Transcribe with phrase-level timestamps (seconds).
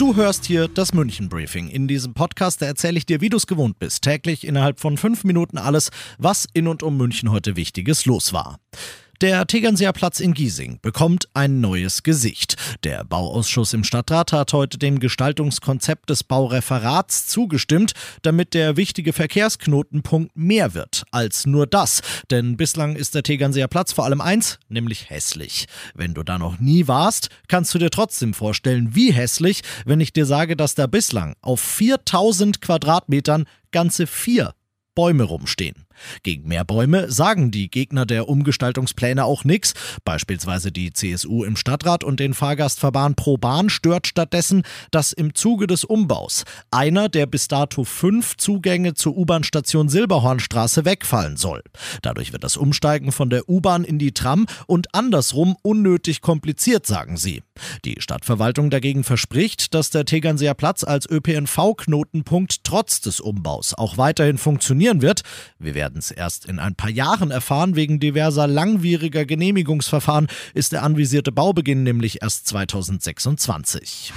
[0.00, 1.68] Du hörst hier das München Briefing.
[1.68, 5.24] In diesem Podcast erzähle ich dir, wie du es gewohnt bist, täglich innerhalb von fünf
[5.24, 8.58] Minuten alles, was in und um München heute Wichtiges los war.
[9.20, 12.56] Der Tegernseer Platz in Giesing bekommt ein neues Gesicht.
[12.84, 20.34] Der Bauausschuss im Stadtrat hat heute dem Gestaltungskonzept des Baureferats zugestimmt, damit der wichtige Verkehrsknotenpunkt
[20.34, 22.00] mehr wird als nur das.
[22.30, 25.66] Denn bislang ist der Tegernseer Platz vor allem eins, nämlich hässlich.
[25.92, 30.14] Wenn du da noch nie warst, kannst du dir trotzdem vorstellen, wie hässlich, wenn ich
[30.14, 34.54] dir sage, dass da bislang auf 4000 Quadratmetern ganze vier
[34.94, 35.86] Bäume rumstehen.
[36.22, 39.74] Gegen mehr Bäume sagen die Gegner der Umgestaltungspläne auch nichts.
[40.04, 45.66] Beispielsweise die CSU im Stadtrat und den Fahrgastverband Pro Bahn stört stattdessen, dass im Zuge
[45.66, 51.62] des Umbaus einer der bis dato fünf Zugänge zur U-Bahn-Station Silberhornstraße wegfallen soll.
[52.02, 57.16] Dadurch wird das Umsteigen von der U-Bahn in die Tram und andersrum unnötig kompliziert, sagen
[57.16, 57.42] sie.
[57.84, 64.38] Die Stadtverwaltung dagegen verspricht, dass der Tegernseer Platz als ÖPNV-Knotenpunkt trotz des Umbaus auch weiterhin
[64.38, 65.22] funktionieren wird.
[65.58, 67.74] Wir werden werden es erst in ein paar Jahren erfahren.
[67.74, 74.12] Wegen diverser langwieriger Genehmigungsverfahren ist der anvisierte Baubeginn nämlich erst 2026.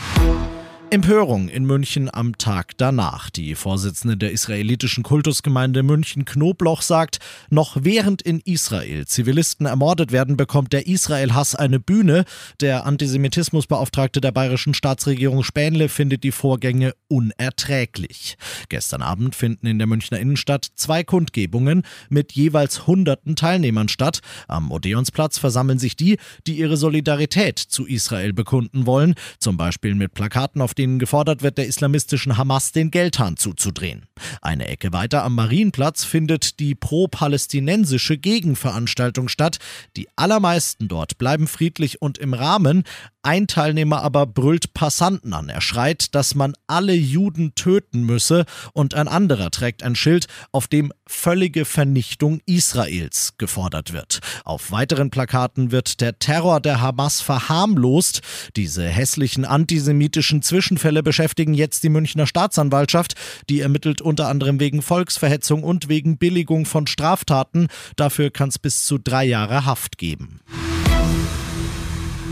[0.94, 3.32] Empörung in München am Tag danach.
[3.32, 7.18] Die Vorsitzende der israelitischen Kultusgemeinde München Knobloch sagt,
[7.50, 12.26] noch während in Israel Zivilisten ermordet werden, bekommt der Israel-Hass eine Bühne.
[12.62, 18.38] Der Antisemitismusbeauftragte der bayerischen Staatsregierung Spähnle findet die Vorgänge unerträglich.
[18.70, 24.20] Gestern Abend finden in der Münchner Innenstadt zwei Kundgebungen mit jeweils hunderten Teilnehmern statt.
[24.48, 30.14] Am Odeonsplatz versammeln sich die, die ihre Solidarität zu Israel bekunden wollen, zum Beispiel mit
[30.14, 34.06] Plakaten, auf denen denen gefordert wird, der islamistischen Hamas den Geldhahn zuzudrehen.
[34.42, 39.60] Eine Ecke weiter am Marienplatz findet die pro-palästinensische Gegenveranstaltung statt.
[39.96, 42.84] Die allermeisten dort bleiben friedlich und im Rahmen.
[43.22, 45.48] Ein Teilnehmer aber brüllt Passanten an.
[45.48, 48.44] Er schreit, dass man alle Juden töten müsse
[48.74, 54.20] und ein anderer trägt ein Schild, auf dem völlige Vernichtung Israels gefordert wird.
[54.44, 58.22] Auf weiteren Plakaten wird der Terror der Hamas verharmlost.
[58.56, 63.16] Diese hässlichen antisemitischen Zwischenfälle beschäftigen jetzt die Münchner Staatsanwaltschaft.
[63.50, 67.68] Die ermittelt unter anderem wegen Volksverhetzung und wegen Billigung von Straftaten.
[67.96, 70.42] Dafür kann es bis zu drei Jahre Haft geben.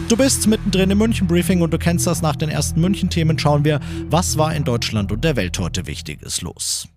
[0.09, 3.39] Du bist mittendrin im München-Briefing und du kennst das nach den ersten München-Themen.
[3.39, 6.89] Schauen wir, was war in Deutschland und der Welt heute Wichtiges los.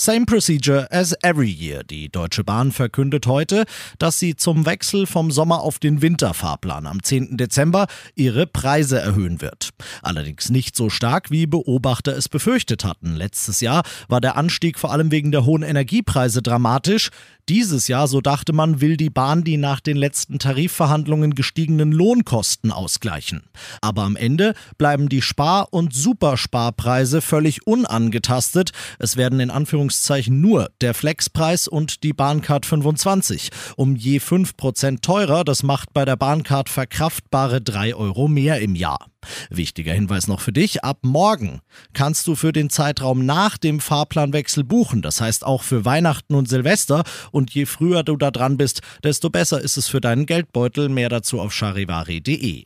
[0.00, 1.84] Same procedure as every year.
[1.84, 3.64] Die Deutsche Bahn verkündet heute,
[3.98, 7.36] dass sie zum Wechsel vom Sommer auf den Winterfahrplan am 10.
[7.36, 9.68] Dezember ihre Preise erhöhen wird.
[10.00, 13.14] Allerdings nicht so stark, wie Beobachter es befürchtet hatten.
[13.14, 17.10] Letztes Jahr war der Anstieg vor allem wegen der hohen Energiepreise dramatisch.
[17.50, 22.70] Dieses Jahr, so dachte man, will die Bahn die nach den letzten Tarifverhandlungen gestiegenen Lohnkosten
[22.70, 23.42] ausgleichen.
[23.80, 28.70] Aber am Ende bleiben die Spar- und Supersparpreise völlig unangetastet.
[29.00, 35.42] Es werden in Anführungszeichen nur der Flexpreis und die Bahncard 25 um je 5% teurer.
[35.42, 39.10] Das macht bei der Bahncard verkraftbare 3 Euro mehr im Jahr.
[39.50, 41.60] Wichtiger Hinweis noch für dich, ab morgen
[41.92, 46.48] kannst du für den Zeitraum nach dem Fahrplanwechsel buchen, das heißt auch für Weihnachten und
[46.48, 50.88] Silvester und je früher du da dran bist, desto besser ist es für deinen Geldbeutel,
[50.90, 52.64] mehr dazu auf charivari.de.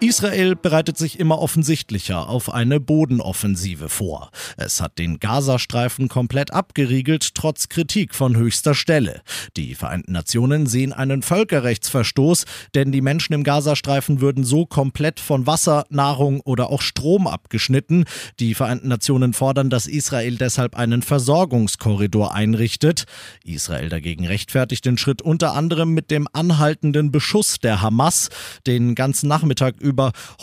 [0.00, 4.30] Israel bereitet sich immer offensichtlicher auf eine Bodenoffensive vor.
[4.56, 9.22] Es hat den Gazastreifen komplett abgeriegelt, trotz Kritik von höchster Stelle.
[9.56, 12.44] Die Vereinten Nationen sehen einen Völkerrechtsverstoß,
[12.76, 18.04] denn die Menschen im Gazastreifen würden so komplett von Wasser, Nahrung oder auch Strom abgeschnitten.
[18.38, 23.06] Die Vereinten Nationen fordern, dass Israel deshalb einen Versorgungskorridor einrichtet.
[23.44, 28.28] Israel dagegen rechtfertigt den Schritt unter anderem mit dem anhaltenden Beschuss der Hamas.
[28.64, 29.87] Den ganzen Nachmittag über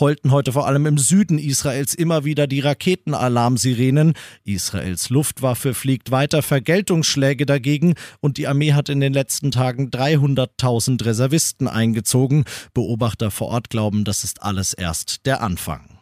[0.00, 4.14] heulten heute vor allem im Süden Israels immer wieder die Raketenalarmsirenen.
[4.44, 11.04] Israels Luftwaffe fliegt weiter Vergeltungsschläge dagegen und die Armee hat in den letzten Tagen 300.000
[11.04, 12.44] Reservisten eingezogen.
[12.74, 15.98] Beobachter vor Ort glauben, das ist alles erst der Anfang.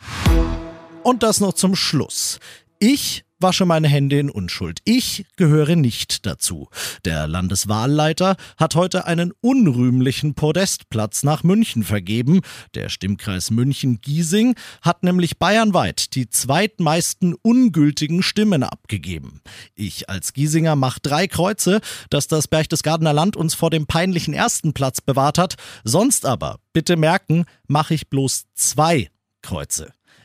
[1.03, 2.41] Und das noch zum Schluss.
[2.87, 4.81] Ich wasche meine Hände in Unschuld.
[4.85, 6.69] Ich gehöre nicht dazu.
[7.07, 12.43] Der Landeswahlleiter hat heute einen unrühmlichen Podestplatz nach München vergeben.
[12.75, 19.41] Der Stimmkreis München-Giesing hat nämlich bayernweit die zweitmeisten ungültigen Stimmen abgegeben.
[19.75, 24.75] Ich als Giesinger mache drei Kreuze, dass das Berchtesgadener Land uns vor dem peinlichen ersten
[24.75, 25.55] Platz bewahrt hat.
[25.85, 29.09] Sonst aber, bitte merken, mache ich bloß zwei
[29.41, 29.95] Kreuze.